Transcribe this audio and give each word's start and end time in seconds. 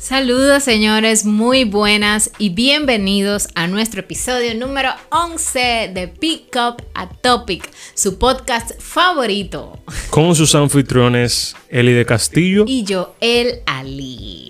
Saludos 0.00 0.62
señores, 0.62 1.26
muy 1.26 1.64
buenas 1.64 2.30
y 2.38 2.48
bienvenidos 2.48 3.48
a 3.54 3.66
nuestro 3.66 4.00
episodio 4.00 4.54
número 4.54 4.88
11 5.10 5.90
de 5.92 6.08
Pick 6.08 6.56
Up 6.56 6.82
a 6.94 7.06
Topic, 7.06 7.70
su 7.92 8.18
podcast 8.18 8.80
favorito. 8.80 9.78
Con 10.08 10.34
sus 10.34 10.54
anfitriones 10.54 11.54
Eli 11.68 11.92
de 11.92 12.06
Castillo 12.06 12.64
y 12.66 12.84
yo, 12.84 13.14
El 13.20 13.60
Ali. 13.66 14.48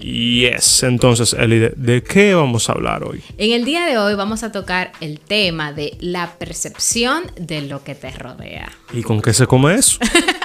Yes, 0.53 0.85
entonces 0.85 1.33
Eli, 1.33 1.59
¿de, 1.59 1.71
¿de 1.71 2.05
qué 2.05 2.33
vamos 2.33 2.71
a 2.71 2.75
hablar 2.75 3.03
hoy? 3.03 3.21
En 3.37 3.51
el 3.51 3.65
día 3.65 3.87
de 3.87 3.99
hoy 3.99 4.15
vamos 4.15 4.45
a 4.45 4.53
tocar 4.53 4.93
el 5.01 5.19
tema 5.19 5.73
de 5.73 5.97
la 5.99 6.39
percepción 6.39 7.25
de 7.37 7.63
lo 7.63 7.83
que 7.83 7.97
te 7.97 8.13
rodea. 8.13 8.71
¿Y 8.93 9.03
con 9.03 9.21
qué 9.21 9.35
se 9.35 9.49
come 9.49 9.75
eso? 9.75 9.99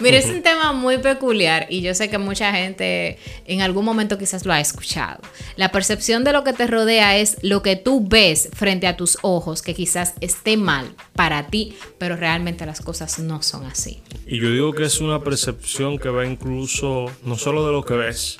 Mira, 0.00 0.18
es 0.18 0.26
un 0.26 0.42
tema 0.42 0.72
muy 0.72 0.98
peculiar 0.98 1.66
y 1.70 1.80
yo 1.80 1.94
sé 1.94 2.10
que 2.10 2.18
mucha 2.18 2.52
gente 2.52 3.18
en 3.46 3.62
algún 3.62 3.84
momento 3.84 4.18
quizás 4.18 4.44
lo 4.44 4.52
ha 4.52 4.60
escuchado. 4.60 5.20
La 5.56 5.72
percepción 5.72 6.24
de 6.24 6.32
lo 6.32 6.44
que 6.44 6.52
te 6.52 6.66
rodea 6.66 7.16
es 7.16 7.38
lo 7.42 7.62
que 7.62 7.76
tú 7.76 8.06
ves 8.06 8.48
frente 8.54 8.86
a 8.86 8.96
tus 8.96 9.18
ojos 9.22 9.62
que 9.62 9.74
quizás 9.74 10.14
esté 10.20 10.56
mal 10.56 10.94
para 11.14 11.46
ti, 11.48 11.76
pero 11.98 12.16
realmente 12.16 12.66
las 12.66 12.80
cosas 12.80 13.18
no 13.18 13.42
son 13.42 13.64
así. 13.64 14.02
Y 14.26 14.40
yo 14.40 14.50
digo 14.50 14.72
que 14.72 14.84
es 14.84 15.00
una 15.00 15.22
percepción 15.22 15.98
que 15.98 16.08
va 16.08 16.26
incluso 16.26 17.06
no 17.24 17.36
solo 17.36 17.66
de 17.66 17.72
lo 17.72 17.84
que 17.84 17.94
ves, 17.94 18.38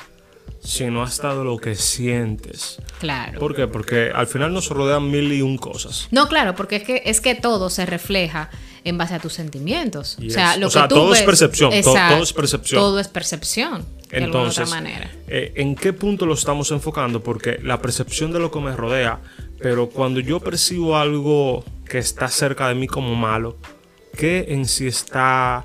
sino 0.66 1.02
hasta 1.02 1.34
de 1.34 1.44
lo 1.44 1.58
que 1.58 1.74
sientes. 1.74 2.78
Claro. 2.98 3.38
¿Por 3.38 3.54
qué? 3.54 3.66
Porque 3.68 4.10
al 4.14 4.26
final 4.26 4.52
nos 4.52 4.68
rodean 4.68 5.10
mil 5.10 5.32
y 5.32 5.40
un 5.40 5.56
cosas. 5.56 6.08
No, 6.10 6.28
claro, 6.28 6.54
porque 6.54 6.76
es 6.76 6.82
que, 6.82 7.02
es 7.06 7.20
que 7.20 7.34
todo 7.34 7.70
se 7.70 7.86
refleja 7.86 8.50
en 8.86 8.96
base 8.96 9.14
a 9.14 9.18
tus 9.18 9.32
sentimientos. 9.32 10.16
O 10.24 10.30
sea, 10.30 10.56
lo 10.56 10.68
o 10.68 10.70
sea, 10.70 10.82
que 10.82 10.88
tú 10.88 10.94
todo 10.94 11.10
ves, 11.10 11.20
es 11.20 11.26
percepción. 11.26 11.72
Exacto, 11.72 12.14
todo 12.14 12.22
es 12.22 12.32
percepción. 12.32 12.80
Todo 12.80 13.00
es 13.00 13.08
percepción. 13.08 13.84
De 14.10 14.18
Entonces, 14.18 14.68
otra 14.68 14.80
manera. 14.80 15.10
eh, 15.26 15.52
¿en 15.56 15.74
qué 15.74 15.92
punto 15.92 16.24
lo 16.24 16.34
estamos 16.34 16.70
enfocando? 16.70 17.20
Porque 17.20 17.58
la 17.62 17.82
percepción 17.82 18.32
de 18.32 18.38
lo 18.38 18.52
que 18.52 18.60
me 18.60 18.76
rodea, 18.76 19.18
pero 19.58 19.88
cuando 19.90 20.20
yo 20.20 20.38
percibo 20.38 20.96
algo 20.96 21.64
que 21.84 21.98
está 21.98 22.28
cerca 22.28 22.68
de 22.68 22.76
mí 22.76 22.86
como 22.86 23.16
malo, 23.16 23.56
¿qué 24.16 24.46
en 24.50 24.66
sí 24.66 24.86
está 24.86 25.64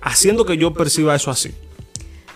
haciendo 0.00 0.46
que 0.46 0.56
yo 0.56 0.72
perciba 0.72 1.14
eso 1.14 1.30
así? 1.30 1.54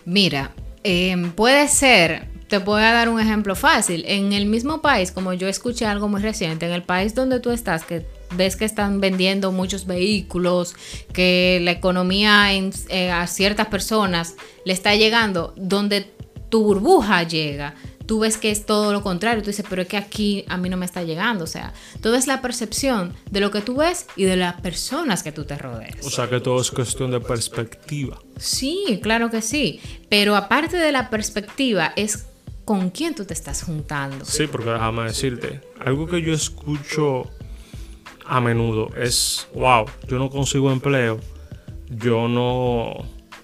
Mira, 0.04 0.52
eh, 0.84 1.16
puede 1.34 1.66
ser, 1.68 2.28
te 2.48 2.58
voy 2.58 2.82
a 2.82 2.92
dar 2.92 3.08
un 3.08 3.20
ejemplo 3.20 3.54
fácil. 3.56 4.04
En 4.06 4.34
el 4.34 4.44
mismo 4.44 4.82
país, 4.82 5.12
como 5.12 5.32
yo 5.32 5.48
escuché 5.48 5.86
algo 5.86 6.08
muy 6.08 6.20
reciente, 6.20 6.66
en 6.66 6.72
el 6.72 6.82
país 6.82 7.14
donde 7.14 7.40
tú 7.40 7.50
estás, 7.50 7.84
que 7.84 8.04
ves 8.36 8.56
que 8.56 8.64
están 8.64 9.00
vendiendo 9.00 9.52
muchos 9.52 9.86
vehículos, 9.86 10.74
que 11.12 11.60
la 11.62 11.70
economía 11.72 12.52
en- 12.52 12.72
eh, 12.88 13.10
a 13.10 13.26
ciertas 13.26 13.68
personas 13.68 14.34
le 14.64 14.72
está 14.72 14.94
llegando, 14.94 15.52
donde 15.56 16.10
tu 16.48 16.62
burbuja 16.62 17.22
llega. 17.24 17.74
Tú 18.06 18.20
ves 18.20 18.38
que 18.38 18.50
es 18.50 18.64
todo 18.64 18.94
lo 18.94 19.02
contrario, 19.02 19.42
tú 19.42 19.50
dices, 19.50 19.66
pero 19.68 19.82
es 19.82 19.88
que 19.88 19.98
aquí 19.98 20.46
a 20.48 20.56
mí 20.56 20.70
no 20.70 20.78
me 20.78 20.86
está 20.86 21.02
llegando. 21.02 21.44
O 21.44 21.46
sea, 21.46 21.74
todo 22.00 22.14
es 22.14 22.26
la 22.26 22.40
percepción 22.40 23.12
de 23.30 23.40
lo 23.40 23.50
que 23.50 23.60
tú 23.60 23.76
ves 23.76 24.06
y 24.16 24.24
de 24.24 24.36
las 24.36 24.58
personas 24.62 25.22
que 25.22 25.30
tú 25.30 25.44
te 25.44 25.58
rodeas. 25.58 26.06
O 26.06 26.08
sea 26.08 26.26
que 26.30 26.40
todo 26.40 26.58
es 26.58 26.70
cuestión 26.70 27.10
de 27.10 27.20
perspectiva. 27.20 28.18
Sí, 28.38 28.98
claro 29.02 29.30
que 29.30 29.42
sí. 29.42 29.80
Pero 30.08 30.36
aparte 30.36 30.78
de 30.78 30.90
la 30.90 31.10
perspectiva, 31.10 31.92
es 31.96 32.24
con 32.64 32.88
quién 32.88 33.14
tú 33.14 33.26
te 33.26 33.34
estás 33.34 33.62
juntando. 33.62 34.24
Sí, 34.24 34.46
porque 34.46 34.70
déjame 34.70 35.04
decirte, 35.04 35.60
algo 35.84 36.06
que 36.06 36.22
yo 36.22 36.32
escucho 36.32 37.30
a 38.28 38.40
menudo 38.40 38.90
es, 38.96 39.48
wow, 39.54 39.86
yo 40.06 40.18
no 40.18 40.28
consigo 40.30 40.70
empleo, 40.70 41.18
yo 41.88 42.28
no, 42.28 42.92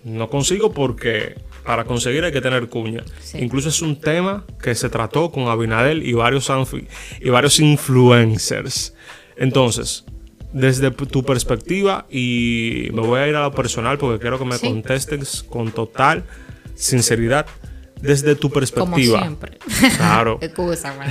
no 0.04 0.28
consigo 0.28 0.72
porque 0.72 1.34
para 1.64 1.84
conseguir 1.84 2.24
hay 2.24 2.32
que 2.32 2.42
tener 2.42 2.68
cuña. 2.68 3.02
Sí. 3.20 3.38
Incluso 3.38 3.70
es 3.70 3.80
un 3.80 3.98
tema 3.98 4.44
que 4.62 4.74
se 4.74 4.90
trató 4.90 5.30
con 5.32 5.48
Abinadel 5.48 6.06
y 6.06 6.12
varios, 6.12 6.50
y 7.20 7.28
varios 7.30 7.58
influencers. 7.60 8.94
Entonces, 9.36 10.04
desde 10.52 10.90
tu 10.90 11.24
perspectiva, 11.24 12.06
y 12.10 12.88
me 12.92 13.00
voy 13.00 13.20
a 13.20 13.28
ir 13.28 13.34
a 13.36 13.42
lo 13.42 13.52
personal 13.52 13.96
porque 13.98 14.20
quiero 14.20 14.38
que 14.38 14.44
me 14.44 14.58
Sí. 14.58 14.68
contestes 14.68 15.42
con 15.42 15.72
total 15.72 16.24
sinceridad, 16.74 17.46
desde 18.00 18.34
tu 18.34 18.48
Como 18.50 18.54
perspectiva. 18.60 19.20
siempre. 19.22 19.58
Claro. 19.96 20.38
Excúsame. 20.42 21.06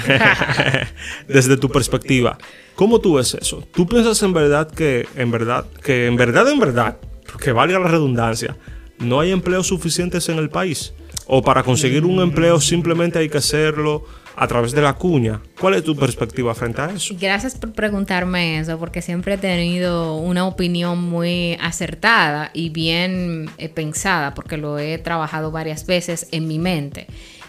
desde 1.28 1.58
tu 1.58 1.70
perspectiva, 1.70 2.38
¿cómo 2.76 3.00
tú 3.00 3.16
ves 3.16 3.34
eso? 3.36 3.64
¿Tú 3.74 3.88
piensas 3.88 4.22
en 4.24 4.34
verdad 4.34 4.70
que, 4.70 5.08
en 5.16 5.32
verdad, 5.32 5.66
que 5.84 6.08
en 6.08 6.16
verdad, 6.16 6.50
en 6.50 6.60
verdad, 6.60 6.98
que 7.42 7.52
valga 7.52 7.80
la 7.80 7.88
redundancia, 7.88 8.58
no 9.00 9.20
hay 9.20 9.32
empleos 9.32 9.68
suficientes 9.68 10.30
en 10.30 10.38
el 10.38 10.50
país? 10.50 10.94
¿O 11.26 11.42
para 11.42 11.64
conseguir 11.64 12.06
un 12.06 12.22
empleo 12.22 12.60
simplemente 12.60 13.20
hay 13.20 13.30
que 13.30 13.38
hacerlo 13.38 14.06
a 14.36 14.48
través 14.48 14.72
de 14.74 14.82
la 14.82 14.94
cuña? 14.94 15.42
¿Cuál 15.60 15.76
es 15.76 15.84
tu 15.84 15.96
perspectiva 15.96 16.54
frente 16.54 16.82
a 16.82 16.92
eso? 16.92 17.16
Gracias 17.20 17.56
por 17.56 17.72
preguntarme 17.74 18.60
eso, 18.60 18.78
porque 18.78 19.02
siempre 19.02 19.36
he 19.36 19.38
tenido 19.38 20.18
una 20.18 20.46
opinión 20.46 21.02
muy 21.02 21.58
acertada 21.62 22.52
y 22.54 22.70
bien 22.70 23.50
eh, 23.58 23.70
pensada, 23.70 24.34
porque 24.34 24.58
lo 24.58 24.80
he 24.80 24.98
trabajado 24.98 25.52
varias 25.52 25.86
veces 25.86 26.28
en 26.32 26.48
mi 26.48 26.60
mente. 26.60 27.08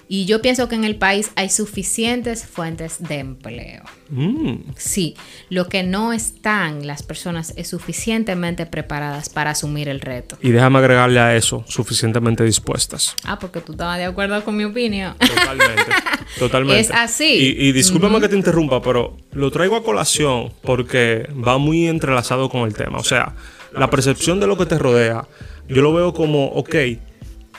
Y 0.08 0.26
yo 0.26 0.42
pienso 0.42 0.68
que 0.68 0.74
en 0.74 0.84
el 0.84 0.96
país 0.96 1.30
hay 1.34 1.48
suficientes 1.48 2.44
fuentes 2.44 2.96
de 3.00 3.18
empleo. 3.20 3.82
Mm, 4.10 4.72
Sí, 4.76 5.14
lo 5.48 5.68
que 5.68 5.82
no 5.82 6.12
están 6.12 6.86
las 6.86 7.02
personas 7.02 7.54
es 7.56 7.68
suficientemente 7.68 8.66
preparadas 8.66 9.28
para 9.28 9.50
asumir 9.50 9.88
el 9.88 10.00
reto. 10.00 10.36
Y 10.42 10.50
déjame 10.50 10.78
agregarle 10.78 11.20
a 11.20 11.34
eso, 11.36 11.64
suficientemente 11.68 12.44
dispuestas. 12.44 13.14
Ah, 13.24 13.38
porque 13.38 13.60
tú 13.60 13.72
estabas 13.72 13.98
de 13.98 14.04
acuerdo 14.04 14.44
con 14.44 14.56
mi 14.56 14.64
opinión. 14.64 15.14
Totalmente. 15.18 15.92
Totalmente. 16.38 16.80
Es 16.80 16.90
así. 16.90 17.56
Y, 17.58 17.68
y 17.68 17.72
discúlpame 17.72 18.20
que 18.20 18.28
te 18.28 18.36
interrumpa, 18.36 18.82
pero 18.82 19.16
lo 19.32 19.50
traigo 19.50 19.76
a 19.76 19.82
colación 19.82 20.52
porque 20.62 21.28
va 21.34 21.58
muy 21.58 21.86
entrelazado 21.88 22.48
con 22.48 22.62
el 22.62 22.74
tema. 22.74 22.98
O 22.98 23.04
sea, 23.04 23.34
la 23.72 23.90
percepción 23.90 24.38
de 24.40 24.46
lo 24.46 24.56
que 24.56 24.66
te 24.66 24.78
rodea, 24.78 25.26
yo 25.68 25.82
lo 25.82 25.92
veo 25.92 26.12
como, 26.12 26.46
ok, 26.48 26.74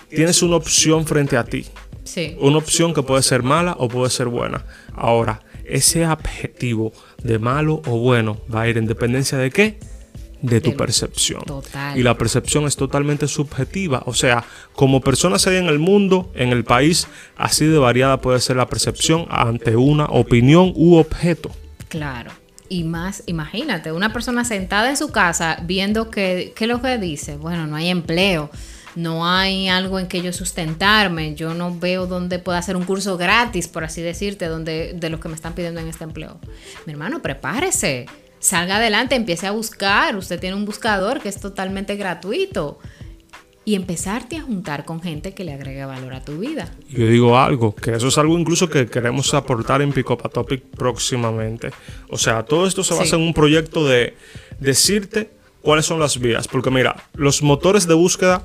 tienes 0.10 0.42
una 0.42 0.56
opción 0.58 1.06
frente 1.06 1.38
a 1.38 1.44
ti. 1.44 1.66
Sí. 2.06 2.38
Una 2.40 2.58
opción 2.58 2.94
que 2.94 3.04
puede 3.04 3.22
ser 3.22 3.44
mala 3.44 3.76
o 3.78 3.90
puede 3.90 4.10
ser 4.10 4.28
buena. 4.28 4.66
Ahora, 4.94 5.42
ese 5.66 6.06
adjetivo 6.06 6.94
de 7.24 7.40
malo 7.40 7.82
o 7.86 7.98
bueno 7.98 8.38
va 8.54 8.62
a 8.62 8.70
ir 8.70 8.78
en 8.78 8.86
dependencia 8.86 9.38
de 9.38 9.52
qué? 9.52 9.80
De 10.42 10.62
tu 10.62 10.76
percepción. 10.76 11.44
Total. 11.44 11.98
Y 11.98 12.04
la 12.04 12.18
percepción 12.18 12.66
es 12.66 12.76
totalmente 12.76 13.28
subjetiva. 13.28 14.04
O 14.06 14.14
sea, 14.14 14.44
como 14.74 15.02
personas 15.02 15.48
hay 15.48 15.58
en 15.58 15.66
el 15.66 15.80
mundo, 15.80 16.32
en 16.36 16.50
el 16.50 16.64
país, 16.64 17.08
así 17.36 17.66
de 17.66 17.80
variada 17.80 18.22
puede 18.22 18.40
ser 18.40 18.58
la 18.58 18.68
percepción 18.68 19.26
ante 19.30 19.76
una 19.76 20.06
opinión 20.06 20.72
u 20.76 20.98
objeto. 20.98 21.50
Claro. 21.90 22.32
Y 22.70 22.84
más, 22.84 23.24
imagínate, 23.26 23.92
una 23.92 24.12
persona 24.12 24.44
sentada 24.44 24.90
en 24.90 24.98
su 24.98 25.12
casa 25.12 25.60
viendo 25.64 26.10
que, 26.10 26.54
¿qué 26.56 26.66
es 26.66 26.70
lo 26.70 26.82
que 26.82 26.98
dice? 26.98 27.38
Bueno, 27.38 27.68
no 27.68 27.76
hay 27.76 27.90
empleo, 27.90 28.50
no 28.96 29.28
hay 29.28 29.68
algo 29.68 30.00
en 30.00 30.08
que 30.08 30.22
yo 30.22 30.32
sustentarme, 30.34 31.36
yo 31.36 31.54
no 31.54 31.78
veo 31.78 32.08
dónde 32.08 32.40
pueda 32.40 32.58
hacer 32.60 32.76
un 32.78 32.84
curso 32.86 33.18
gratis, 33.18 33.68
por 33.68 33.84
así 33.84 34.02
decirte, 34.02 34.48
donde, 34.48 34.94
de 34.94 35.10
los 35.10 35.20
que 35.20 35.28
me 35.30 35.36
están 35.36 35.54
pidiendo 35.54 35.80
en 35.82 35.88
este 35.88 36.04
empleo. 36.06 36.40
Mi 36.86 36.94
hermano, 36.94 37.22
prepárese, 37.22 38.06
salga 38.40 38.78
adelante, 38.78 39.16
empiece 39.16 39.48
a 39.48 39.52
buscar, 39.52 40.16
usted 40.16 40.40
tiene 40.40 40.56
un 40.56 40.66
buscador 40.66 41.20
que 41.22 41.30
es 41.30 41.40
totalmente 41.40 41.96
gratuito. 41.96 42.80
Y 43.68 43.74
empezarte 43.74 44.38
a 44.38 44.42
juntar 44.44 44.86
con 44.86 45.02
gente 45.02 45.34
que 45.34 45.44
le 45.44 45.52
agregue 45.52 45.84
valor 45.86 46.14
a 46.14 46.22
tu 46.24 46.38
vida. 46.38 46.70
Yo 46.88 47.08
digo 47.08 47.36
algo, 47.40 47.74
que 47.74 47.96
eso 47.96 48.10
es 48.10 48.18
algo 48.20 48.38
incluso 48.38 48.70
que 48.70 48.86
queremos 48.86 49.34
aportar 49.34 49.82
en 49.82 49.92
Pick 49.92 50.08
Up 50.12 50.22
a 50.24 50.30
Topic 50.30 50.62
próximamente. 50.78 51.72
O 52.10 52.18
sea, 52.20 52.44
todo 52.44 52.68
esto 52.68 52.84
se 52.84 52.94
Sí. 52.94 53.00
basa 53.00 53.16
en 53.16 53.24
un 53.24 53.34
proyecto 53.34 53.84
de 53.88 54.16
decirte 54.60 55.32
cuáles 55.64 55.88
son 55.88 56.00
las 56.00 56.20
vías. 56.20 56.48
Porque 56.48 56.70
mira, 56.70 57.08
los 57.16 57.42
motores 57.42 57.88
de 57.88 57.96
búsqueda 57.96 58.44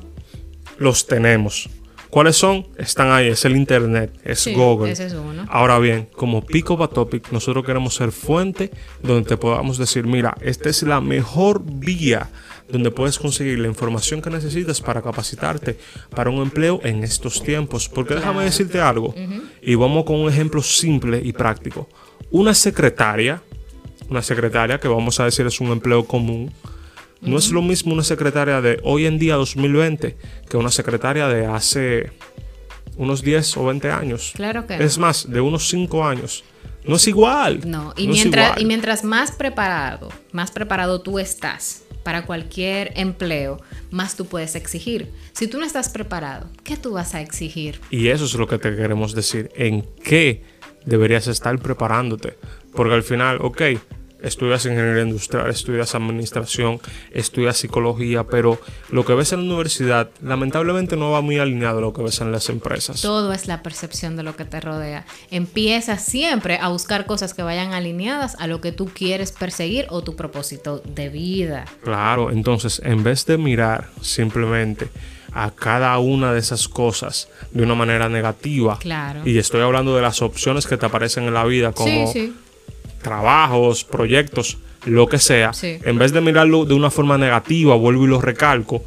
los 0.81 1.06
tenemos. 1.06 1.69
¿Cuáles 2.09 2.35
son? 2.35 2.67
Están 2.77 3.12
ahí, 3.12 3.29
es 3.29 3.44
el 3.44 3.55
Internet, 3.56 4.12
es 4.25 4.41
Sí, 4.41 4.53
Google. 4.55 4.91
ese 4.91 5.06
es 5.06 5.12
uno. 5.12 5.47
Ahora 5.49 5.79
bien, 5.79 6.09
como 6.12 6.38
a 6.38 6.88
Topic, 6.88 7.31
nosotros 7.31 7.65
queremos 7.65 7.94
ser 7.94 8.11
fuente 8.11 8.73
donde 9.00 9.29
te 9.29 9.37
podamos 9.37 9.79
decir, 9.79 10.06
mira, 10.09 10.37
esta 10.41 10.69
es 10.71 10.82
la 10.82 11.00
mejor 11.00 11.62
vía 11.65 12.29
donde 12.69 12.91
puedes 12.91 13.19
conseguir 13.19 13.59
la 13.61 13.69
información 13.69 14.23
que 14.23 14.31
necesitas 14.31 14.81
para 14.81 15.03
capacitarte 15.03 15.79
para 16.11 16.31
un 16.31 16.43
empleo 16.43 16.81
en 16.83 17.05
estos 17.05 17.43
tiempos. 17.43 17.88
Porque 17.88 18.15
déjame 18.15 18.43
decirte 18.43 18.81
algo, 18.81 19.15
y 19.62 19.75
vamos 19.76 20.05
con 20.05 20.17
un 20.17 20.29
ejemplo 20.29 20.62
simple 20.62 21.21
y 21.23 21.33
práctico. 21.33 21.88
Una 22.33 22.55
secretaria, 22.55 23.43
una 24.09 24.23
secretaria 24.23 24.81
que 24.81 24.88
vamos 24.88 25.21
a 25.21 25.26
decir 25.26 25.47
es 25.47 25.61
un 25.61 25.69
empleo 25.69 26.05
común, 26.05 26.53
no 27.21 27.39
es 27.39 27.51
lo 27.51 27.63
mismo 27.63 27.93
una 27.93 28.05
secretaria 28.05 28.61
de 28.61 28.81
hoy 28.83 29.07
en 29.07 29.19
día 29.19 29.37
2020 29.37 30.17
que 30.49 30.57
una 30.57 30.71
secretaria 30.71 31.29
de 31.29 31.47
hace 31.47 32.11
unos 32.97 33.23
10 33.23 33.57
o 33.57 33.67
20 33.67 33.91
años. 33.91 34.33
Claro 34.35 34.67
que 34.67 34.77
no. 34.77 34.85
Es 34.85 34.99
más, 34.99 35.31
de 35.31 35.41
unos 35.41 35.69
5 35.69 36.05
años. 36.05 36.45
No 36.85 36.97
es 36.97 37.07
igual. 37.07 37.61
No, 37.67 37.93
y, 37.97 38.07
No 38.07 38.13
mientras, 38.15 38.47
igual. 38.49 38.63
y 38.63 38.65
mientras 38.65 39.05
más 39.05 39.33
preparado, 39.33 40.09
más 40.33 40.51
preparado 40.51 41.01
tú 41.03 41.19
estás 41.19 41.83
para 42.03 42.25
cualquier 42.25 42.93
empleo, 42.97 43.61
más 43.91 44.17
tú 44.17 44.25
puedes 44.27 44.55
exigir. 44.55 45.11
Si 45.33 45.47
tú 45.47 45.59
no 45.59 45.67
estás 45.67 45.91
preparado, 45.91 46.49
¿qué 46.65 46.77
tú 46.77 46.93
vas 46.93 47.15
a 47.15 47.21
exigir? 47.21 47.81
Y 47.91 48.09
eso 48.09 48.25
es 48.25 48.35
lo 48.35 48.49
que 48.49 48.59
te 48.59 48.75
queremos 48.75 49.15
decir. 49.15 49.51
¿En 49.55 49.83
qué 50.03 50.43
deberías 50.87 51.27
estar 51.27 51.59
preparándote? 51.59 52.39
Porque 52.75 52.95
al 52.95 53.03
final, 53.03 53.39
ok, 53.43 53.63
estudias 54.23 54.67
ingeniería 54.67 55.03
industrial, 55.03 55.51
estudias 55.51 55.95
administración, 55.95 56.81
estudias 57.13 57.57
psicología, 57.57 58.25
pero 58.25 58.61
lo 58.91 59.05
que 59.05 59.15
ves 59.15 59.33
en 59.33 59.41
la 59.41 59.45
universidad 59.47 60.11
lamentablemente 60.23 60.97
no 60.97 61.11
va 61.11 61.21
muy 61.21 61.39
alineado 61.39 61.79
a 61.79 61.81
lo 61.81 61.93
que 61.93 62.03
ves 62.03 62.21
en 62.21 62.33
las 62.33 62.49
empresas. 62.49 63.01
Todo 63.03 63.33
es 63.33 63.47
la 63.47 63.63
percepción 63.63 64.17
de 64.17 64.23
lo 64.23 64.37
que 64.37 64.45
te 64.45 64.61
rodea. 64.61 65.07
Empieza 65.31 65.99
siempre 65.99 66.59
a 66.59 66.69
buscar 66.69 67.07
cosas 67.07 67.35
que 67.35 67.43
vayan 67.43 67.73
alineadas 67.73 68.37
a 68.39 68.47
lo 68.47 68.61
que 68.61 68.73
tú 68.73 68.87
quieres 68.93 69.33
perseguir 69.33 69.87
o 69.91 70.03
tu 70.03 70.17
propósito 70.17 70.83
de 70.85 71.09
vida. 71.09 71.65
Claro, 71.83 72.31
entonces 72.31 72.81
en 72.85 73.03
vez 73.03 73.27
de 73.27 73.39
mirar 73.39 73.89
simplemente 74.01 74.89
a 75.33 75.51
cada 75.53 75.97
una 75.99 76.33
de 76.33 76.41
esas 76.41 76.67
cosas 76.69 77.29
de 77.53 77.63
una 77.63 77.75
manera 77.75 78.09
negativa, 78.09 78.79
Claro. 78.81 79.21
y 79.25 79.39
estoy 79.39 79.61
hablando 79.63 79.95
de 79.95 80.03
las 80.03 80.23
opciones 80.23 80.67
que 80.67 80.77
te 80.77 80.87
aparecen 80.87 81.25
en 81.25 81.35
la 81.35 81.45
vida 81.45 81.73
como 81.73 82.07
sí, 82.09 82.13
sí. 82.13 82.35
Trabajos, 83.02 83.85
proyectos, 83.85 84.58
lo 84.87 85.06
que 85.08 85.19
sea, 85.19 85.52
Sí. 85.52 85.79
en 85.85 85.99
vez 85.99 86.12
de 86.12 86.20
mirarlo 86.20 86.64
de 86.64 86.75
una 86.75 86.91
forma 86.91 87.19
negativa, 87.19 87.75
vuelvo 87.76 88.05
y 88.05 88.08
lo 88.08 88.20
recalco, 88.20 88.82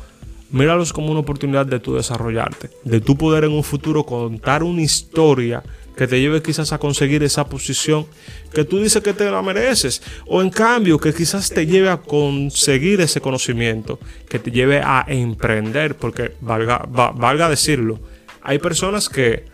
míralos 0.52 0.94
como 0.94 1.12
una 1.12 1.20
oportunidad 1.22 1.66
de 1.66 1.80
tú 1.80 1.96
desarrollarte, 1.96 2.70
de 2.84 3.02
tú 3.02 3.18
poder 3.18 3.44
en 3.44 3.52
un 3.52 3.64
futuro 3.64 4.04
contar 4.06 4.64
una 4.64 4.82
historia 4.82 5.64
que 5.96 6.08
te 6.08 6.20
lleve 6.20 6.42
quizás 6.42 6.74
a 6.74 6.80
conseguir 6.80 7.22
esa 7.24 7.46
posición 7.48 8.08
que 8.52 8.64
tú 8.64 8.80
dices 8.80 9.04
que 9.04 9.14
te 9.14 9.30
la 9.30 9.44
mereces, 9.44 10.02
o 10.26 10.42
en 10.42 10.50
cambio 10.50 10.98
que 10.98 11.14
quizás 11.14 11.50
te 11.52 11.68
lleve 11.68 11.90
a 11.90 11.98
conseguir 11.98 13.00
ese 13.02 13.22
conocimiento, 13.22 14.00
que 14.28 14.40
te 14.40 14.50
lleve 14.50 14.82
a 14.84 15.06
emprender, 15.08 15.96
porque 15.96 16.34
valga, 16.42 16.80
va- 16.80 17.12
valga 17.12 17.48
decirlo, 17.50 18.00
hay 18.42 18.58
personas 18.58 19.08
que 19.10 19.46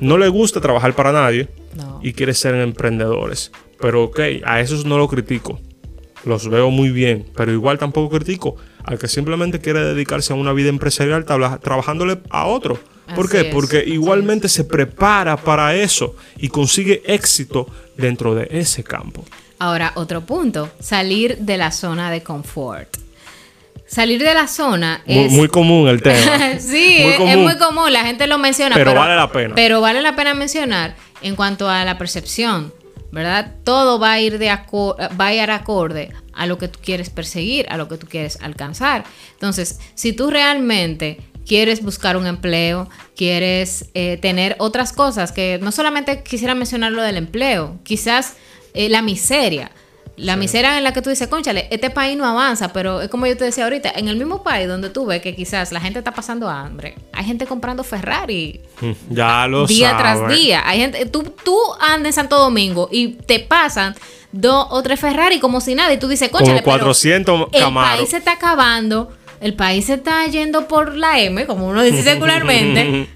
no 0.00 0.16
les 0.16 0.30
gusta 0.30 0.60
trabajar 0.62 0.94
para 0.94 1.12
nadie, 1.12 1.48
No. 1.76 2.00
y 2.02 2.12
quieren 2.14 2.34
ser 2.34 2.54
emprendedores. 2.54 3.52
Pero 3.82 4.04
ok, 4.04 4.20
a 4.44 4.60
esos 4.60 4.86
no 4.86 4.96
lo 4.96 5.08
critico. 5.08 5.60
Los 6.24 6.48
veo 6.48 6.70
muy 6.70 6.90
bien, 6.90 7.26
pero 7.36 7.50
igual 7.52 7.78
tampoco 7.78 8.16
critico 8.16 8.56
al 8.84 8.96
que 8.98 9.08
simplemente 9.08 9.60
quiere 9.60 9.80
dedicarse 9.84 10.32
a 10.32 10.36
una 10.36 10.52
vida 10.52 10.68
empresarial 10.68 11.24
trabajándole 11.24 12.20
a 12.30 12.46
otro. 12.46 12.78
¿Por 13.16 13.26
Así 13.26 13.32
qué? 13.36 13.48
es, 13.48 13.54
Porque 13.54 13.84
igualmente 13.84 14.48
se 14.48 14.62
prepara 14.64 15.36
para 15.36 15.74
eso 15.74 16.14
y 16.38 16.48
consigue 16.48 17.02
éxito 17.06 17.66
dentro 17.96 18.36
de 18.36 18.46
ese 18.52 18.84
campo. 18.84 19.24
Ahora, 19.58 19.92
otro 19.96 20.20
punto, 20.22 20.70
salir 20.80 21.38
de 21.38 21.56
la 21.56 21.72
zona 21.72 22.10
de 22.12 22.22
confort. 22.22 22.88
Salir 23.86 24.22
de 24.22 24.32
la 24.32 24.46
zona 24.46 25.02
Muy, 25.06 25.24
es... 25.24 25.32
muy 25.32 25.48
común 25.48 25.88
el 25.88 26.00
tema. 26.02 26.16
sí, 26.60 26.98
Muy 27.00 27.08
es, 27.08 27.12
es 27.14 27.18
común. 27.18 27.42
muy 27.42 27.58
común, 27.58 27.92
la 27.92 28.04
gente 28.04 28.28
lo 28.28 28.38
menciona. 28.38 28.76
Pero 28.76 28.94
vale 28.94 29.16
la 29.16 29.30
pena. 29.30 29.54
Pero 29.56 29.80
vale 29.80 30.00
la 30.00 30.14
pena 30.16 30.34
mencionar 30.34 30.94
en 31.20 31.36
cuanto 31.36 31.68
a 31.68 31.84
la 31.84 31.98
percepción, 31.98 32.72
¿verdad? 33.12 33.52
Todo 33.62 33.98
va 33.98 34.12
a 34.12 34.20
ir 34.20 34.38
de 34.38 34.48
va 34.48 35.26
a 35.26 35.34
ir 35.34 35.50
acorde 35.50 36.10
a 36.32 36.46
lo 36.46 36.58
que 36.58 36.68
tú 36.68 36.80
quieres 36.82 37.10
perseguir, 37.10 37.66
a 37.68 37.76
lo 37.76 37.86
que 37.86 37.98
tú 37.98 38.08
quieres 38.08 38.38
alcanzar. 38.40 39.04
Entonces, 39.34 39.78
si 39.94 40.12
tú 40.12 40.30
realmente 40.30 41.18
quieres 41.46 41.82
buscar 41.82 42.16
un 42.16 42.26
empleo, 42.26 42.88
quieres 43.14 43.90
eh, 43.94 44.16
tener 44.20 44.56
otras 44.58 44.92
cosas, 44.92 45.30
que 45.30 45.58
no 45.62 45.72
solamente 45.72 46.22
quisiera 46.22 46.54
mencionar 46.54 46.92
lo 46.92 47.02
del 47.02 47.16
empleo, 47.16 47.78
quizás 47.84 48.34
eh, 48.74 48.88
la 48.88 49.02
miseria. 49.02 49.70
La 50.16 50.36
miseria 50.36 50.76
en 50.76 50.84
la 50.84 50.92
que 50.92 51.00
tú 51.00 51.08
dices, 51.10 51.26
conchale, 51.28 51.68
este 51.70 51.88
país 51.88 52.16
no 52.16 52.26
avanza, 52.26 52.72
pero 52.72 53.00
es 53.00 53.08
como 53.08 53.26
yo 53.26 53.36
te 53.36 53.44
decía 53.44 53.64
ahorita, 53.64 53.90
en 53.96 54.08
el 54.08 54.16
mismo 54.16 54.42
país 54.42 54.68
donde 54.68 54.90
tú 54.90 55.06
ves 55.06 55.22
que 55.22 55.34
quizás 55.34 55.72
la 55.72 55.80
gente 55.80 55.98
está 56.00 56.12
pasando 56.12 56.48
hambre, 56.48 56.96
hay 57.12 57.24
gente 57.24 57.46
comprando 57.46 57.82
Ferrari 57.82 58.60
ya 59.08 59.46
lo 59.46 59.66
día 59.66 59.96
tras 59.96 60.28
día. 60.28 60.62
Hay 60.66 60.80
gente, 60.80 61.06
tú, 61.06 61.22
tú 61.42 61.56
andas 61.80 62.06
en 62.06 62.12
Santo 62.12 62.38
Domingo 62.38 62.88
y 62.92 63.08
te 63.08 63.40
pasan 63.40 63.94
dos 64.32 64.66
o 64.70 64.82
tres 64.82 65.00
Ferrari 65.00 65.38
como 65.40 65.60
si 65.60 65.74
nada 65.74 65.92
y 65.92 65.98
tú 65.98 66.08
dices, 66.08 66.28
conchale, 66.30 66.62
Como 66.62 66.74
pero 66.74 66.84
400 66.84 67.48
el 67.52 67.74
país 67.74 68.10
se 68.10 68.18
está 68.18 68.32
acabando, 68.32 69.10
el 69.40 69.54
país 69.54 69.86
se 69.86 69.94
está 69.94 70.26
yendo 70.26 70.68
por 70.68 70.94
la 70.94 71.20
M, 71.20 71.46
como 71.46 71.68
uno 71.68 71.82
dice 71.82 72.02
secularmente. 72.12 73.08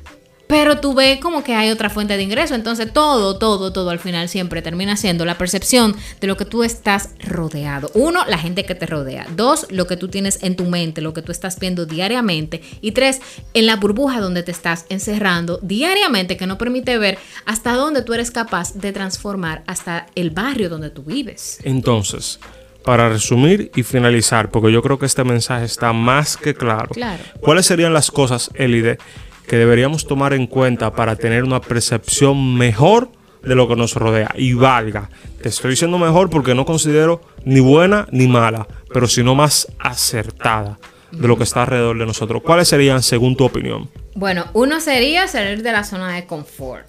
Pero 0.47 0.79
tú 0.79 0.95
ves 0.95 1.21
como 1.21 1.43
que 1.43 1.55
hay 1.55 1.71
otra 1.71 1.91
fuente 1.91 2.17
de 2.17 2.23
ingreso. 2.23 2.55
Entonces 2.55 2.93
todo, 2.93 3.39
todo, 3.39 3.73
todo 3.73 3.91
al 3.91 3.99
final 3.99 4.29
siempre 4.29 4.63
termina 4.63 4.97
siendo 4.97 5.25
la 5.25 5.39
percepción 5.39 5.97
de 6.21 6.27
lo 6.27 6.37
que 6.37 6.45
tú 6.45 6.63
estás 6.63 7.11
rodeado. 7.21 7.91
Uno, 7.95 8.25
la 8.27 8.39
gente 8.39 8.65
que 8.65 8.75
te 8.75 8.87
rodea. 8.87 9.27
Dos, 9.35 9.67
lo 9.71 9.87
que 9.87 9.97
tú 9.97 10.09
tienes 10.09 10.43
en 10.43 10.57
tu 10.57 10.65
mente, 10.65 11.01
lo 11.01 11.13
que 11.15 11.23
tú 11.23 11.33
estás 11.33 11.59
viendo 11.59 11.87
diariamente. 11.87 12.63
Y 12.81 12.93
tres, 12.93 13.21
en 13.55 13.67
la 13.67 13.77
burbuja 13.77 14.21
donde 14.21 14.43
te 14.43 14.53
estás 14.53 14.87
encerrando 14.89 15.59
diariamente 15.63 16.37
que 16.37 16.47
no 16.47 16.59
permite 16.59 16.99
ver 16.99 17.19
hasta 17.45 17.75
dónde 17.75 18.03
tú 18.03 18.15
eres 18.15 18.31
capaz 18.31 18.75
de 18.75 18.93
transformar 18.93 19.63
hasta 19.67 20.07
el 20.15 20.31
barrio 20.31 20.69
donde 20.69 20.91
tú 20.91 21.03
vives. 21.03 21.59
Entonces, 21.65 22.39
para 22.87 23.09
resumir 23.09 23.73
y 23.75 23.83
finalizar, 23.83 24.51
porque 24.51 24.73
yo 24.73 24.81
creo 24.81 24.99
que 24.99 25.07
este 25.07 25.25
mensaje 25.25 25.65
está 25.65 25.93
más 25.93 26.37
que 26.37 26.55
claro. 26.55 26.89
Claro. 26.91 27.23
¿Cuáles 27.41 27.67
serían 27.67 27.93
las 27.93 28.13
cosas, 28.13 28.51
Elide, 28.55 28.99
que 29.47 29.57
deberíamos 29.57 30.07
tomar 30.07 30.33
en 30.33 30.47
cuenta 30.47 30.93
para 30.95 31.17
tener 31.17 31.45
una 31.45 31.61
percepción 31.61 32.57
mejor 32.57 33.11
de 33.43 33.55
lo 33.55 33.69
que 33.69 33.77
nos 33.77 33.95
rodea? 33.95 34.35
Y 34.37 34.55
valga, 34.55 35.09
te 35.43 35.49
estoy 35.49 35.71
diciendo 35.71 35.99
mejor 35.99 36.31
porque 36.31 36.55
no 36.55 36.65
considero 36.65 37.21
ni 37.45 37.61
buena 37.61 38.09
ni 38.11 38.27
mala, 38.27 38.67
pero 38.93 39.07
sino 39.07 39.35
más 39.35 39.69
acertada 39.79 40.79
de 41.13 41.29
lo 41.29 41.37
que 41.39 41.45
está 41.45 41.63
alrededor 41.63 41.99
de 41.99 42.07
nosotros. 42.07 42.43
¿Cuáles 42.43 42.69
serían, 42.69 43.03
según 43.03 43.37
tu 43.37 43.45
opinión? 43.45 43.89
Bueno, 44.15 44.47
uno 44.53 44.81
sería 44.81 45.29
salir 45.29 45.63
de 45.63 45.73
la 45.73 45.85
zona 45.85 46.15
de 46.15 46.27
confort, 46.27 46.87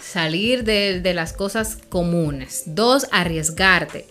salir 0.00 0.64
de, 0.64 1.12
las 1.14 1.32
cosas 1.32 1.78
comunes. 1.88 2.62
Dos, 2.66 3.06
arriesgarte, 3.12 4.06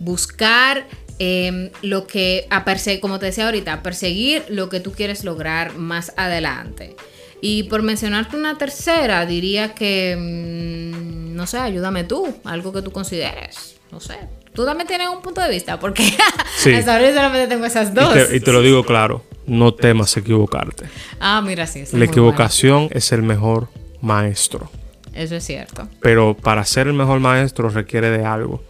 buscar 0.00 0.86
eh, 1.18 1.70
lo 1.82 2.06
que, 2.06 2.46
a 2.50 2.64
perse- 2.64 2.98
como 3.00 3.18
te 3.18 3.26
decía 3.26 3.44
ahorita, 3.46 3.82
perseguir 3.82 4.42
lo 4.48 4.68
que 4.68 4.80
tú 4.80 4.92
quieres 4.92 5.22
lograr 5.24 5.76
más 5.76 6.12
adelante. 6.16 6.96
Y 7.44 7.64
por 7.64 7.82
mencionarte 7.82 8.36
una 8.36 8.56
tercera, 8.56 9.26
diría 9.26 9.74
que, 9.74 10.16
mm, 10.16 11.34
no 11.34 11.46
sé, 11.46 11.58
ayúdame 11.58 12.04
tú, 12.04 12.34
algo 12.44 12.72
que 12.72 12.80
tú 12.82 12.92
consideres, 12.92 13.76
no 13.90 13.98
sé. 14.00 14.14
Tú 14.54 14.64
también 14.64 14.86
tienes 14.86 15.08
un 15.08 15.20
punto 15.22 15.40
de 15.40 15.50
vista, 15.50 15.78
porque 15.80 16.04
Sí. 16.56 16.72
hasta 16.72 16.94
ahora 16.94 17.08
yo 17.08 17.14
solamente 17.14 17.48
tengo 17.48 17.64
esas 17.66 17.90
Y 17.90 17.94
dos. 17.94 18.14
te, 18.28 18.36
y 18.36 18.40
te 18.40 18.52
lo 18.52 18.62
digo 18.62 18.84
claro, 18.84 19.24
no 19.46 19.74
temas 19.74 20.16
equivocarte. 20.16 20.84
Ah, 21.18 21.42
mira, 21.44 21.66
sí. 21.66 21.82
La 21.92 22.04
equivocación 22.04 22.88
es 22.92 23.10
el 23.12 23.22
mejor 23.22 23.68
maestro. 24.00 24.70
Eso 25.14 25.34
es 25.36 25.44
cierto. 25.44 25.88
Pero 26.00 26.34
para 26.36 26.64
ser 26.64 26.86
el 26.86 26.92
mejor 26.94 27.18
maestro 27.20 27.68
requiere 27.70 28.10
de 28.10 28.24
algo, 28.24 28.62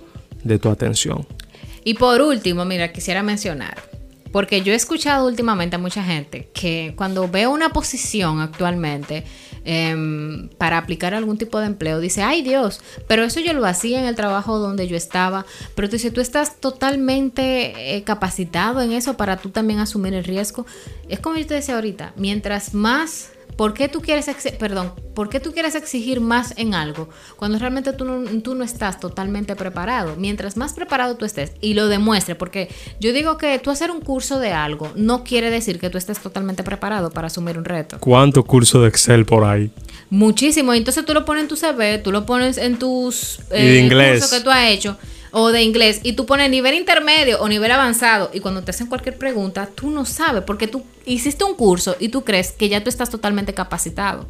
de 0.45 0.59
tu 0.59 0.71
atención. 0.71 1.26
Y 1.85 1.95
por 1.95 2.23
último, 2.23 2.64
mira, 2.64 2.91
quisiera 2.93 3.23
mencionar, 3.23 3.76
porque 4.33 4.62
yo 4.62 4.73
he 4.73 4.77
escuchado 4.77 5.27
últimamente 5.27 5.77
a 5.77 5.79
mucha 5.79 6.03
gente 6.03 6.49
que 6.53 6.95
cuando 6.97 7.29
veo 7.29 7.51
una 7.51 7.69
posición 7.69 8.41
actualmente 8.41 9.25
em, 9.65 10.49
para 10.59 10.79
aplicar 10.79 11.15
algún 11.15 11.39
tipo 11.39 11.61
de 11.61 11.67
empleo, 11.67 12.01
dice, 12.01 12.23
ay 12.23 12.43
Dios, 12.43 12.81
pero 13.07 13.23
eso 13.23 13.41
yo 13.41 13.53
lo 13.53 13.65
hacía 13.67 14.01
en 14.01 14.07
el 14.07 14.17
trabajo 14.17 14.59
donde 14.59 14.89
yo 14.89 14.97
estaba, 14.97 15.47
pero 15.75 15.89
tú 15.89 15.97
tú 16.12 16.21
estás 16.21 16.61
totalmente 16.61 17.97
eh, 17.97 18.03
capacitado 18.03 18.81
en 18.81 18.93
eso 18.93 19.17
para 19.17 19.37
tú 19.37 19.51
también 19.51 19.79
asumir 19.79 20.15
el 20.15 20.25
riesgo. 20.25 20.67
Es 21.09 21.21
como 21.21 21.37
yo 21.37 21.47
te 21.47 21.55
decía 21.55 21.77
ahorita, 21.77 22.15
mientras 22.17 22.75
más... 22.75 23.31
¿Por 23.56 23.75
qué 23.75 23.88
tú 23.88 24.00
quieres, 24.00 24.26
perdón, 24.59 24.92
por 25.14 25.28
qué 25.28 25.38
tú 25.38 25.52
quieres 25.52 25.75
exigir 25.75 26.21
más 26.21 26.54
en 26.56 26.75
algo 26.75 27.09
cuando 27.37 27.59
realmente 27.59 27.92
tú 27.92 28.04
no, 28.04 28.25
tú 28.40 28.54
no 28.54 28.64
estás 28.64 28.99
totalmente 28.99 29.56
preparado? 29.56 30.16
Mientras 30.16 30.56
más 30.56 30.73
preparado 30.73 31.16
tú 31.16 31.25
estés 31.25 31.52
y 31.61 31.75
lo 31.75 31.88
demuestres, 31.88 32.37
porque 32.37 32.68
yo 32.99 33.12
digo 33.12 33.37
que 33.37 33.59
tú 33.59 33.71
hacer 33.71 33.90
un 33.90 34.00
curso 34.00 34.38
de 34.38 34.52
algo 34.52 34.90
no 34.97 35.23
quiere 35.23 35.50
decir 35.50 35.78
que 35.78 35.90
tú 35.90 35.99
estés 35.99 36.18
totalmente 36.18 36.62
preparado 36.62 37.11
para 37.11 37.26
asumir 37.26 37.59
un 37.59 37.64
reto. 37.64 37.99
¿Cuánto 38.00 38.42
curso 38.44 38.82
de 38.82 38.88
Excel 38.88 39.26
por 39.26 39.44
ahí? 39.44 39.71
Muchísimo. 40.11 40.75
Entonces 40.75 41.04
tú 41.04 41.14
lo 41.14 41.25
pones 41.25 41.42
en 41.42 41.49
tu 41.49 41.56
CV, 41.56 41.99
tú 41.99 42.12
lo 42.12 42.26
pones 42.26 42.59
en 42.59 42.78
tus 42.78 43.40
eh, 43.50 43.64
Y 43.64 43.68
de 43.68 43.78
inglés. 43.80 44.21
cursos 44.21 44.38
que 44.38 44.44
tú 44.44 44.50
has 44.50 44.68
hecho 44.71 44.97
o 45.33 45.51
de 45.51 45.62
inglés 45.62 46.01
y 46.03 46.12
tú 46.12 46.27
pones 46.27 46.49
nivel 46.51 46.75
intermedio 46.75 47.41
o 47.41 47.49
nivel 47.49 47.73
avanzado 47.73 48.31
y 48.33 48.41
cuando 48.41 48.62
te 48.62 48.71
hacen 48.71 48.87
cualquier 48.87 49.19
pregunta 49.19 49.69
tú 49.75 49.91
no 49.91 50.05
sabes 50.05 50.45
porque 50.45 50.69
tú 50.69 50.85
hiciste 51.05 51.43
un 51.43 51.55
curso 51.55 51.97
y 51.99 52.11
tú 52.11 52.23
crees 52.23 52.53
que 52.53 52.69
ya 52.69 52.85
tú 52.85 52.89
estás 52.89 53.11
totalmente 53.11 53.55
capacitado. 53.55 54.27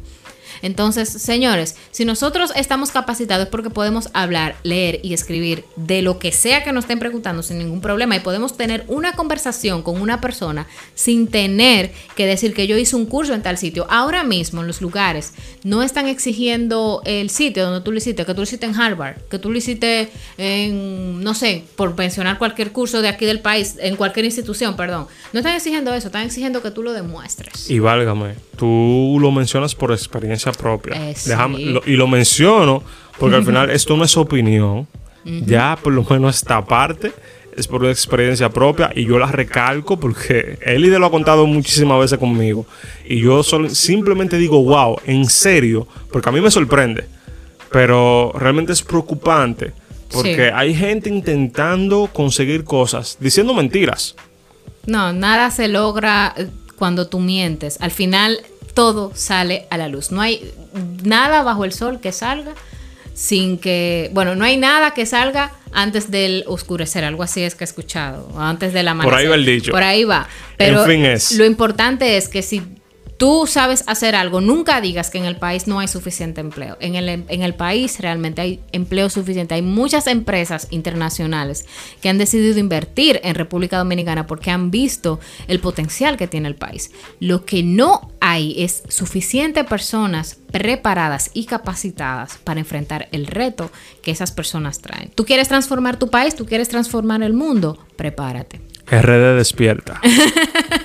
Entonces, 0.63 1.09
señores, 1.09 1.75
si 1.91 2.05
nosotros 2.05 2.51
estamos 2.55 2.89
capacitados 2.89 3.45
es 3.45 3.49
porque 3.51 3.69
podemos 3.69 4.09
hablar, 4.13 4.55
leer 4.63 5.01
y 5.03 5.13
escribir 5.13 5.65
de 5.75 6.01
lo 6.01 6.17
que 6.17 6.31
sea 6.31 6.63
que 6.63 6.71
nos 6.71 6.85
estén 6.85 6.99
preguntando 6.99 7.43
sin 7.43 7.59
ningún 7.59 7.81
problema 7.81 8.15
y 8.15 8.21
podemos 8.21 8.57
tener 8.57 8.85
una 8.87 9.11
conversación 9.13 9.83
con 9.83 10.01
una 10.01 10.21
persona 10.21 10.65
sin 10.95 11.27
tener 11.27 11.91
que 12.15 12.25
decir 12.25 12.53
que 12.53 12.65
yo 12.65 12.77
hice 12.77 12.95
un 12.95 13.05
curso 13.05 13.33
en 13.33 13.43
tal 13.43 13.57
sitio. 13.57 13.85
Ahora 13.89 14.23
mismo 14.23 14.61
en 14.61 14.67
los 14.67 14.81
lugares 14.81 15.33
no 15.63 15.83
están 15.83 16.07
exigiendo 16.07 17.01
el 17.05 17.29
sitio 17.29 17.65
donde 17.65 17.81
tú 17.81 17.91
lo 17.91 17.97
hiciste, 17.97 18.25
que 18.25 18.33
tú 18.33 18.39
lo 18.39 18.43
hiciste 18.43 18.65
en 18.65 18.79
Harvard, 18.79 19.17
que 19.29 19.39
tú 19.39 19.51
lo 19.51 19.57
hiciste 19.57 20.09
en, 20.37 21.21
no 21.21 21.33
sé, 21.33 21.65
por 21.75 21.97
mencionar 21.97 22.37
cualquier 22.37 22.71
curso 22.71 23.01
de 23.01 23.09
aquí 23.09 23.25
del 23.25 23.41
país, 23.41 23.75
en 23.79 23.97
cualquier 23.97 24.25
institución, 24.25 24.77
perdón. 24.77 25.07
No 25.33 25.39
están 25.39 25.55
exigiendo 25.55 25.93
eso, 25.93 26.07
están 26.07 26.25
exigiendo 26.25 26.61
que 26.61 26.71
tú 26.71 26.83
lo 26.83 26.93
demuestres. 26.93 27.69
Y 27.69 27.79
válgame, 27.79 28.35
tú 28.55 29.17
lo 29.19 29.31
mencionas 29.31 29.75
por 29.75 29.91
experiencia 29.91 30.52
propia. 30.53 31.09
Eh, 31.09 31.13
sí. 31.15 31.29
Déjame- 31.29 31.59
lo- 31.65 31.81
y 31.85 31.95
lo 31.95 32.07
menciono 32.07 32.83
porque 33.19 33.35
al 33.35 33.45
final 33.45 33.69
esto 33.71 33.95
no 33.97 34.03
es 34.05 34.15
opinión. 34.17 34.87
Ya 35.25 35.77
por 35.81 35.93
lo 35.93 36.03
menos 36.03 36.35
esta 36.35 36.65
parte 36.65 37.13
es 37.55 37.67
por 37.67 37.85
experiencia 37.85 38.49
propia 38.49 38.91
y 38.93 39.05
yo 39.05 39.17
la 39.19 39.27
recalco 39.27 39.97
porque 39.97 40.57
Elide 40.65 40.99
lo 40.99 41.05
ha 41.05 41.11
contado 41.11 41.45
muchísimas 41.47 41.97
veces 41.99 42.17
conmigo. 42.19 42.65
Y 43.07 43.21
yo 43.21 43.41
sol- 43.43 43.69
simplemente 43.73 44.37
digo, 44.37 44.61
wow, 44.63 44.97
en 45.05 45.25
serio, 45.25 45.87
porque 46.11 46.27
a 46.27 46.31
mí 46.33 46.41
me 46.41 46.51
sorprende. 46.51 47.05
Pero 47.71 48.31
realmente 48.35 48.73
es 48.73 48.81
preocupante 48.83 49.71
porque 50.11 50.35
Sí. 50.47 50.51
hay 50.53 50.75
gente 50.75 51.09
intentando 51.09 52.09
conseguir 52.13 52.63
cosas, 52.65 53.17
diciendo 53.19 53.53
mentiras. 53.53 54.15
No, 54.85 55.11
nada 55.13 55.49
se 55.49 55.67
logra 55.69 56.35
cuando 56.75 57.07
tú 57.07 57.19
mientes. 57.19 57.77
Al 57.81 57.91
final 57.91 58.37
todo 58.73 59.11
sale 59.15 59.67
a 59.69 59.77
la 59.77 59.87
luz. 59.87 60.11
No 60.11 60.21
hay 60.21 60.51
nada 61.03 61.43
bajo 61.43 61.65
el 61.65 61.73
sol 61.73 61.99
que 61.99 62.11
salga 62.11 62.53
sin 63.13 63.59
que, 63.59 64.09
bueno, 64.13 64.35
no 64.35 64.43
hay 64.43 64.57
nada 64.57 64.91
que 64.91 65.05
salga 65.05 65.51
antes 65.71 66.09
del 66.09 66.43
oscurecer, 66.47 67.03
algo 67.03 67.23
así 67.23 67.41
es 67.43 67.55
que 67.55 67.63
he 67.63 67.65
escuchado, 67.65 68.29
antes 68.39 68.73
del 68.73 68.87
amanecer. 68.87 69.17
ahí 69.19 69.27
va 69.27 69.35
el 69.35 69.45
dicho. 69.45 69.71
Por 69.71 69.83
ahí 69.83 70.03
va. 70.03 70.27
Pero 70.57 70.81
En 70.83 70.89
fin 70.89 71.05
es. 71.05 71.31
lo 71.33 71.45
importante 71.45 72.17
es 72.17 72.27
que 72.27 72.41
si 72.41 72.61
tú 73.23 73.47
sabes 73.47 73.85
hacer 73.87 74.15
algo, 74.15 74.41
nunca 74.41 74.81
digas 74.81 75.09
que 75.09 75.17
en 75.17 75.23
el 75.23 75.37
país 75.37 75.65
no 75.65 75.79
hay 75.79 75.87
suficiente 75.87 76.41
empleo. 76.41 76.75
En 76.81 76.95
el, 76.95 77.07
en 77.07 77.41
el 77.41 77.55
país 77.55 78.01
realmente 78.01 78.41
hay 78.41 78.59
empleo 78.73 79.09
suficiente. 79.09 79.55
Hay 79.55 79.61
muchas 79.61 80.07
empresas 80.07 80.67
internacionales 80.71 81.65
que 82.01 82.09
han 82.09 82.17
decidido 82.17 82.59
invertir 82.59 83.21
en 83.23 83.35
República 83.35 83.77
Dominicana 83.77 84.27
porque 84.27 84.51
han 84.51 84.71
visto 84.71 85.21
el 85.47 85.61
potencial 85.61 86.17
que 86.17 86.27
tiene 86.27 86.49
el 86.49 86.55
país. 86.55 86.91
Lo 87.21 87.45
que 87.45 87.63
no 87.63 88.11
hay 88.19 88.61
es 88.61 88.83
suficiente 88.89 89.63
personas 89.63 90.35
preparadas 90.51 91.31
y 91.33 91.45
capacitadas 91.45 92.39
para 92.43 92.59
enfrentar 92.59 93.07
el 93.13 93.25
reto 93.25 93.71
que 94.01 94.11
esas 94.11 94.33
personas 94.33 94.81
traen. 94.81 95.11
¿Tú 95.15 95.23
quieres 95.23 95.47
transformar 95.47 95.97
tu 95.97 96.09
país? 96.09 96.35
¿Tú 96.35 96.45
quieres 96.45 96.67
transformar 96.67 97.23
el 97.23 97.31
mundo? 97.31 97.79
Prepárate. 97.95 98.59
RD 98.85 99.37
despierta. 99.37 100.01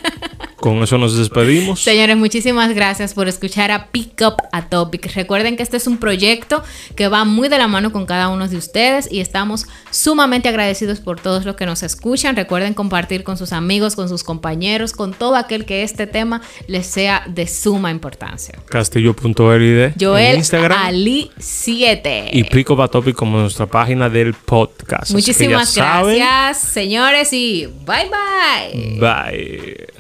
Con 0.61 0.83
eso 0.83 0.99
nos 0.99 1.17
despedimos. 1.17 1.81
Señores, 1.81 2.17
muchísimas 2.17 2.75
gracias 2.75 3.15
por 3.15 3.29
escuchar 3.29 3.71
a 3.71 3.87
Pick 3.89 4.21
Up 4.23 4.35
a 4.51 4.69
Topic. 4.69 5.15
Recuerden 5.15 5.57
que 5.57 5.63
este 5.63 5.77
es 5.77 5.87
un 5.87 5.99
proyecto 5.99 6.63
que 6.97 7.07
va 7.07 7.25
muy 7.25 7.49
de 7.49 7.59
la 7.59 7.69
mano 7.69 7.93
con 7.93 8.07
cada 8.07 8.29
uno 8.29 8.49
de 8.49 8.57
ustedes 8.57 9.11
y 9.11 9.21
estamos 9.21 9.67
sumamente 9.91 10.49
agradecidos 10.49 10.99
por 11.01 11.21
todos 11.21 11.45
los 11.45 11.55
que 11.55 11.65
nos 11.65 11.83
escuchan. 11.85 12.35
Recuerden 12.35 12.75
compartir 12.75 13.23
con 13.23 13.37
sus 13.37 13.53
amigos, 13.53 13.95
con 13.95 14.09
sus 14.09 14.25
compañeros, 14.25 14.93
con 14.93 15.13
todo 15.13 15.37
aquel 15.37 15.65
que 15.65 15.83
este 15.85 16.07
tema 16.07 16.43
les 16.67 16.87
sea 16.87 17.23
de 17.29 17.47
suma 17.47 17.91
importancia. 17.91 18.59
Castillo.lid 18.69 19.93
Joel 19.99 20.39
Instagram 20.39 20.87
Ali 20.87 21.31
7. 21.39 22.31
y 22.33 22.45
Pico 22.45 22.75
Batopic 22.75 23.15
como 23.15 23.39
nuestra 23.39 23.67
página 23.67 24.09
del 24.09 24.35
podcast. 24.35 25.13
Muchísimas 25.13 25.71
saben, 25.71 26.17
gracias, 26.17 26.73
señores, 26.73 27.33
y 27.33 27.67
bye 27.87 28.11
bye. 28.11 28.99
Bye. 28.99 29.98